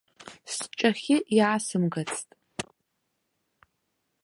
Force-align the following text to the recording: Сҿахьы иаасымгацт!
Сҿахьы 0.53 1.17
иаасымгацт! 1.37 2.29